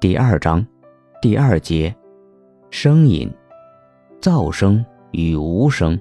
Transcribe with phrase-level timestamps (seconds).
[0.00, 0.64] 第二章，
[1.20, 1.92] 第二节，
[2.70, 3.28] 声音，
[4.20, 5.98] 噪声与无声。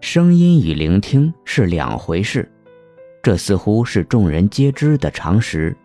[0.00, 2.48] 声音与聆听是两回事，
[3.24, 5.76] 这似乎是众人皆知的常识，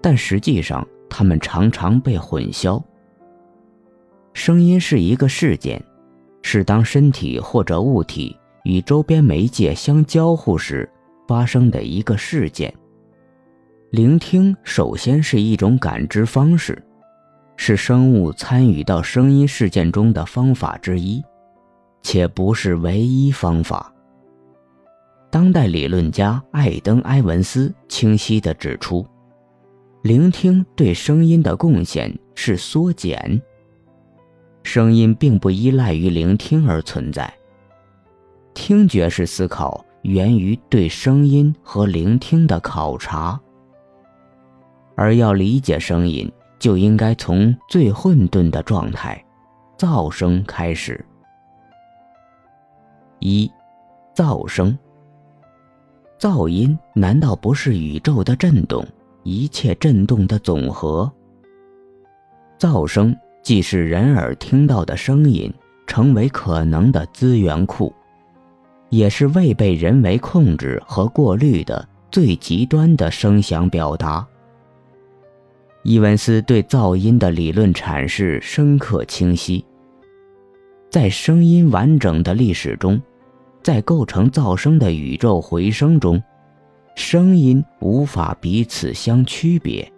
[0.00, 2.82] 但实际上它们常常被混淆。
[4.32, 5.80] 声音是一个事件，
[6.42, 10.90] 是当身体或者物体与周边媒介相交互时
[11.28, 12.74] 发生的一个事件。
[13.90, 16.80] 聆听首先是一种感知方式，
[17.56, 21.20] 是生物参与到声音事件中的方法之一，
[22.00, 23.92] 且不是唯一方法。
[25.28, 29.04] 当代理论家艾登·埃文斯清晰地指出，
[30.02, 33.42] 聆听对声音的贡献是缩减。
[34.62, 37.32] 声音并不依赖于聆听而存在，
[38.54, 43.40] 听觉式思考源于对声音和聆听的考察。
[45.00, 49.24] 而要理解声音，就应该从最混沌的状态——
[49.78, 51.02] 噪声开始。
[53.18, 53.50] 一，
[54.14, 54.78] 噪声。
[56.18, 58.86] 噪音难道不是宇宙的震动，
[59.22, 61.10] 一切震动的总和？
[62.58, 65.50] 噪声既是人耳听到的声音
[65.86, 67.90] 成为可能的资源库，
[68.90, 74.26] 也是未被人为控制和过滤的最极端的声响表达。
[75.82, 79.64] 伊文斯对噪音的理论阐释深刻清晰。
[80.90, 83.00] 在声音完整的历史中，
[83.62, 86.22] 在构成噪声的宇宙回声中，
[86.96, 89.90] 声音无法彼此相区别。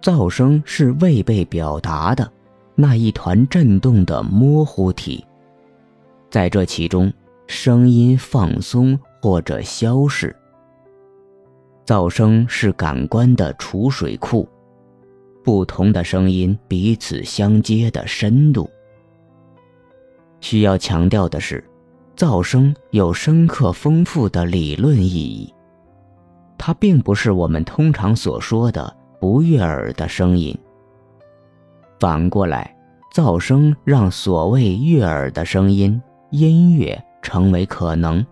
[0.00, 2.28] 噪声是未被表达的
[2.74, 5.24] 那一团震动的模糊体，
[6.30, 7.12] 在这其中，
[7.46, 10.34] 声音放松或者消逝。
[11.84, 14.48] 噪声是感官的储水库，
[15.42, 18.70] 不同的声音彼此相接的深度。
[20.40, 21.62] 需要强调的是，
[22.16, 25.52] 噪声有深刻丰富的理论意义，
[26.56, 30.56] 它并不是我们通常所说的不悦耳的声音。
[31.98, 32.76] 反过来，
[33.12, 38.24] 噪声让所谓悦耳的声音音乐成为可能。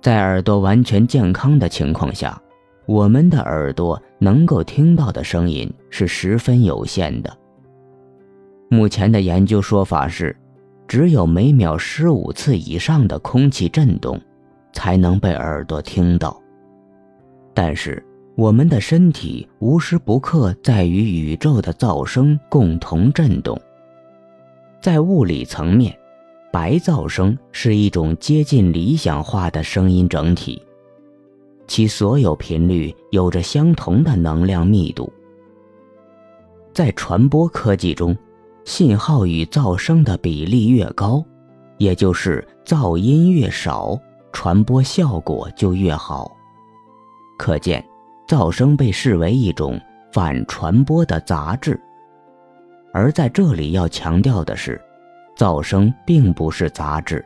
[0.00, 2.40] 在耳朵完全健康的情况下，
[2.86, 7.36] 我们的耳朵能够听到的声音是十分有限的。
[8.70, 10.34] 目前的研究说法是，
[10.86, 14.20] 只有每秒十五次以上的空气震动，
[14.72, 16.40] 才能被耳朵听到。
[17.52, 18.00] 但是，
[18.36, 23.60] 我们的身体无时不刻在与宇宙的噪声共同震动。
[24.80, 25.97] 在物理层面。
[26.50, 30.60] 白噪声是一种接近理想化的声音整体，
[31.66, 35.12] 其所有频率有着相同的能量密度。
[36.72, 38.16] 在传播科技中，
[38.64, 41.22] 信号与噪声的比例越高，
[41.76, 43.98] 也就是噪音越少，
[44.32, 46.34] 传播效果就越好。
[47.38, 47.84] 可见，
[48.26, 49.78] 噪声被视为一种
[50.12, 51.78] 反传播的杂质。
[52.94, 54.80] 而在这里要强调的是。
[55.38, 57.24] 噪声并不是杂质，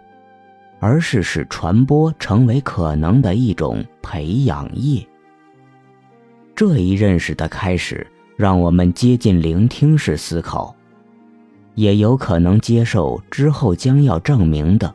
[0.81, 5.03] 而是使传播成为可能的一种培养液。
[6.55, 8.07] 这一认识的开始，
[8.37, 10.77] 让我们接近聆听式思考，
[11.75, 14.95] 也有可能接受之后将要证明的，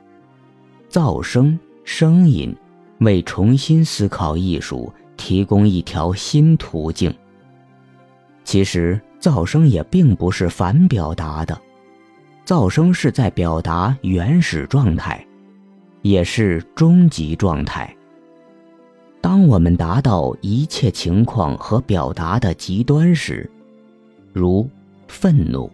[0.88, 2.56] 噪声声音
[3.00, 7.12] 为重新思考艺术提供一条新途径。
[8.44, 11.60] 其实，噪声也并不是反表达的。
[12.48, 15.22] 噪声是在表达原始状态，
[16.02, 17.94] 也是终极状态。
[19.20, 23.52] 当我们达到一切情况和表达的极端时，
[24.32, 24.66] 如
[25.10, 25.70] 愤怒、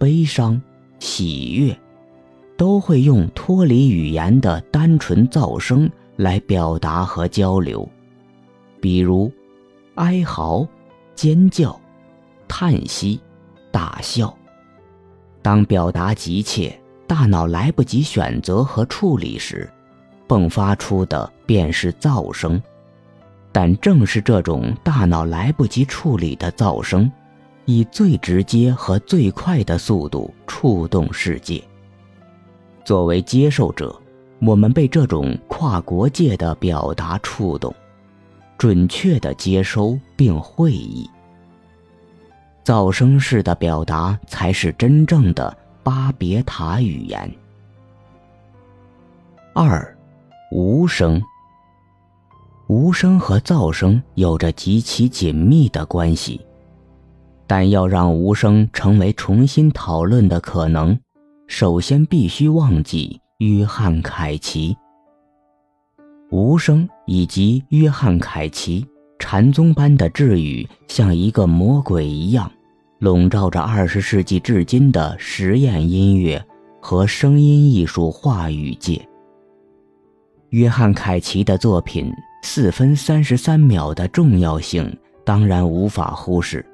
[0.00, 0.60] 悲伤、
[0.98, 1.78] 喜悦，
[2.56, 7.88] 都会用脱离语言的单纯噪声来表达和交流，
[8.80, 9.30] 比如
[9.94, 10.66] 哀嚎、
[11.14, 11.80] 尖叫、
[12.48, 13.20] 叹息、
[13.70, 14.36] 大笑。
[15.46, 16.76] 当表达急切，
[17.06, 19.70] 大脑来不及选择和处理时，
[20.26, 22.60] 迸发出的便是噪声。
[23.52, 27.08] 但正是这种大脑来不及处理的噪声，
[27.64, 31.62] 以最直接和最快的速度触动世界。
[32.84, 33.96] 作为接受者，
[34.40, 37.72] 我们被这种跨国界的表达触动，
[38.58, 41.08] 准确地接收并会意。
[42.66, 47.32] 噪声式的表达才是真正的巴别塔语言。
[49.54, 49.96] 二，
[50.50, 51.22] 无声。
[52.66, 56.40] 无声和噪声有着极其紧密的关系，
[57.46, 60.98] 但要让无声成为重新讨论的可能，
[61.46, 64.76] 首先必须忘记约翰·凯奇。
[66.32, 68.84] 无声以及约翰·凯奇
[69.20, 72.50] 禅宗般的智语，像一个魔鬼一样，
[72.98, 76.44] 笼罩着二十世纪至今的实验音乐
[76.80, 79.00] 和声音艺术话语界。
[80.50, 82.10] 约翰·凯奇的作品。
[82.42, 86.64] 四分三十三秒的重要性当然无法忽视。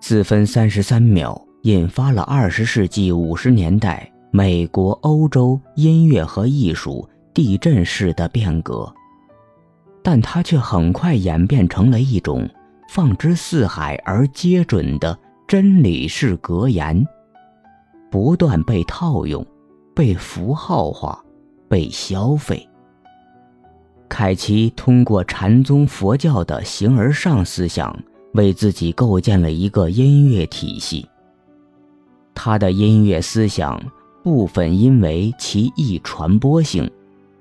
[0.00, 8.92] 四分三十三秒引发了二十世纪五十年代美国、欧洲音乐和艺术地震式的变革，
[10.02, 12.48] 但它却很快演变成了一种
[12.88, 17.06] 放之四海而皆准的真理式格言，
[18.10, 19.46] 不断被套用、
[19.94, 21.22] 被符号化、
[21.68, 22.66] 被消费。
[24.08, 27.94] 凯奇通过禅宗佛教的形而上思想，
[28.32, 31.06] 为自己构建了一个音乐体系。
[32.34, 33.78] 他的音乐思想
[34.22, 36.90] 部分因为其易传播性，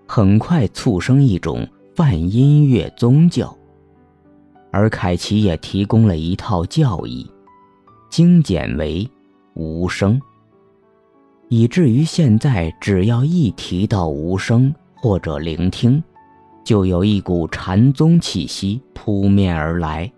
[0.05, 1.65] 很快促生一种
[1.95, 3.57] 泛音乐宗教。
[4.77, 7.27] 而凯奇也提供了一套教义，
[8.11, 9.09] 精简为
[9.55, 10.21] 无声，
[11.49, 16.01] 以至于现在只要一提到无声或者聆听。
[16.63, 20.11] 就有一股禅宗气息扑面而来。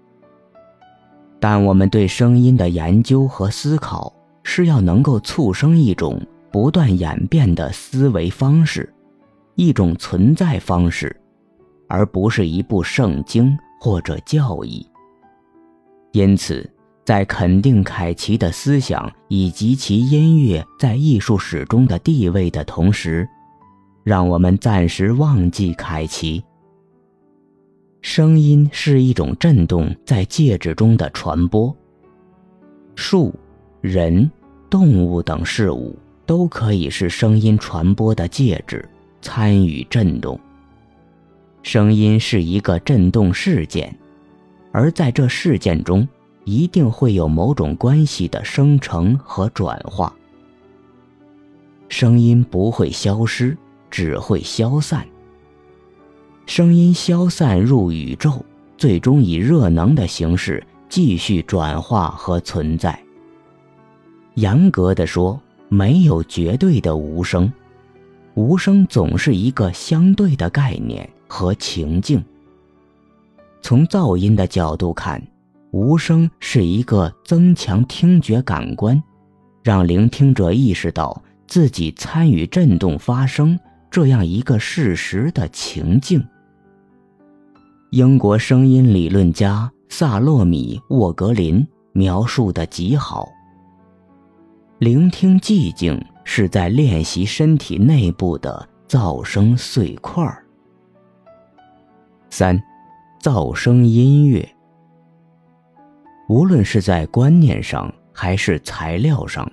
[1.39, 4.11] 但我们对声音的研究和思考，
[4.43, 6.21] 是要能够促生一种
[6.51, 8.93] 不断演变的思维方式，
[9.55, 11.15] 一种存在方式，
[11.87, 14.85] 而不是一部圣经或者教义。
[16.11, 16.67] 因此，
[17.05, 23.27] 在肯定凯奇的思想以及其音乐在艺术史中的地位的同时，
[24.03, 26.43] 让我们暂时忘记凯奇。
[28.01, 31.75] 声音是一种震动在介质中的传播。
[32.95, 33.33] 树、
[33.81, 34.29] 人、
[34.69, 38.87] 动物等事物都可以是声音传播的介质，
[39.21, 40.39] 参与震动。
[41.61, 43.95] 声音是一个震动事件，
[44.71, 46.07] 而在这事件中，
[46.45, 50.13] 一定会有某种关系的生成和转化。
[51.89, 53.57] 声音不会消失，
[53.91, 55.05] 只会消散。
[56.45, 58.43] 声音消散入宇宙，
[58.77, 62.99] 最终以热能的形式继续转化和存在。
[64.35, 67.51] 严格的说，没有绝对的无声，
[68.35, 72.21] 无声总是一个相对的概念和情境。
[73.61, 75.21] 从噪音的角度看，
[75.71, 79.01] 无声是一个增强听觉感官，
[79.63, 83.57] 让聆听者意识到自己参与震动发生
[83.91, 86.25] 这样一个事实的情境。
[87.91, 93.27] 英国声音理论家萨洛米沃格林描述的极好。
[94.77, 100.45] 聆听寂静是在练习身体内部的噪声碎块儿。
[102.29, 102.61] 三，
[103.21, 104.47] 噪声音乐。
[106.27, 109.51] 无论是在观念上还是材料上，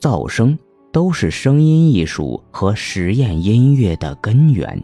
[0.00, 0.58] 噪声
[0.90, 4.82] 都是声音艺术和实验音乐的根源。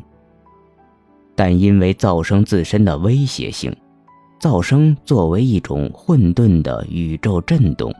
[1.35, 3.75] 但因为噪声自身的威胁性，
[4.39, 7.91] 噪声作为一种混沌的宇宙震动，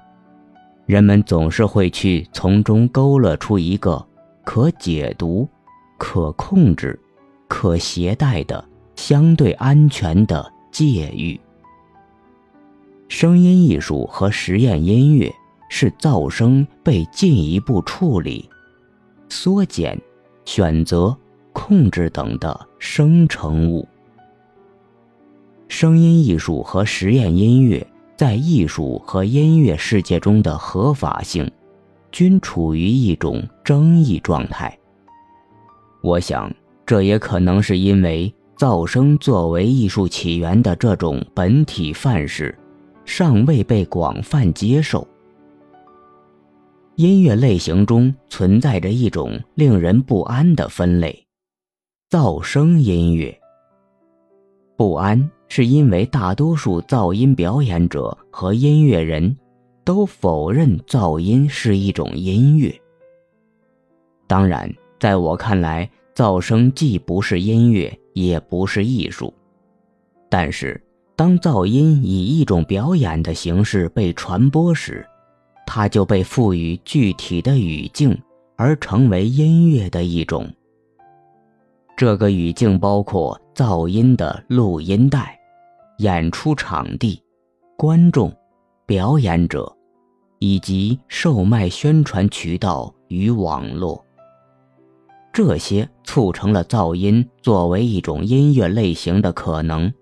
[0.85, 4.05] 人们总是会去从中勾勒出一个
[4.45, 5.49] 可解读、
[5.97, 6.99] 可控制、
[7.47, 8.63] 可携带的
[8.99, 11.41] 相对安全的界域。
[13.09, 15.33] 声音艺术和实验音乐
[15.71, 18.51] 是噪声被进一步处理、
[19.29, 19.97] 缩减、
[20.45, 21.17] 选择。
[21.55, 23.87] 控制等的生成物。
[25.67, 27.85] 声音艺术和实验音乐
[28.17, 31.51] 在艺术和音乐世界中的合法性，
[32.13, 34.79] 均处于一种争议状态。
[36.01, 36.49] 我想，
[36.87, 42.59] 这也可能是因为噪声作为艺术起源的这种本体范式，
[43.05, 45.07] 尚未被广泛接受。
[46.97, 51.25] 音乐类型中存在着一种令人不安的分类。
[52.11, 53.33] 噪声音乐。
[54.77, 59.37] 不安是因为大多数噪音表演者和音乐人
[59.85, 62.75] 都否认噪音是一种音乐。
[64.27, 67.97] 当然，在我看来，噪声既不是音乐，
[68.27, 69.33] 也不是艺术。
[70.29, 70.81] 但是，
[71.17, 75.07] 当噪音以一种表演的形式被传播时，
[75.67, 78.17] 它就被赋予具体的语境，
[78.57, 80.49] 而成为音乐的一种。
[81.97, 85.39] 这个语境包括噪音的录音带、
[85.99, 87.21] 演出场地、
[87.77, 88.33] 观众、
[88.87, 89.71] 表演者，
[90.39, 94.05] 以及售卖宣传渠道与网络。
[95.39, 99.95] 这些促成了噪音作为一种音乐类型的可能。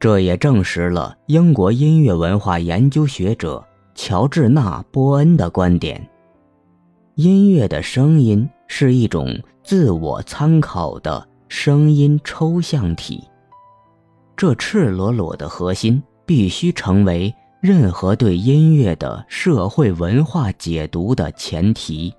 [0.00, 3.64] 这也证实了英国音乐文化研究学者
[3.94, 6.04] 乔治纳·波恩的观点：
[7.14, 9.40] 音乐的声音是一种。
[9.62, 13.22] 自我参考的声音抽象体，
[14.36, 22.12] 这赤裸裸的核心必须成为任何对音乐的社会文化解读的前提。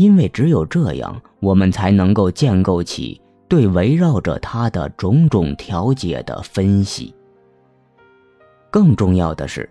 [0.00, 7.14] 因为只有这样，我们才能够建构起对围绕着它的种种调节的分析。
[8.70, 9.68] 更重要的是，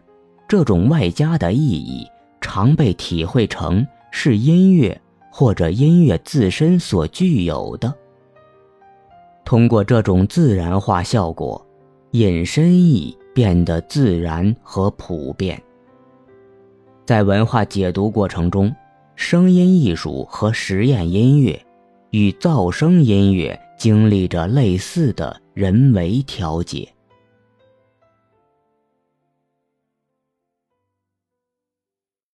[0.48, 2.07] 这种外加的意义
[2.39, 5.01] 常被体会成是音乐。
[5.31, 7.93] 或者音乐自身所具有的，
[9.45, 11.63] 通过这种自然化效果，
[12.12, 15.62] 引申义变得自然和普遍。
[17.05, 18.75] 在文化解读过程中，
[19.21, 21.61] 声音艺术和实验音乐
[22.11, 26.88] 与噪声音乐经历着类似的人为调节。